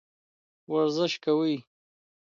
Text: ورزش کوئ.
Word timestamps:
ورزش 0.71 1.13
کوئ. 1.23 1.55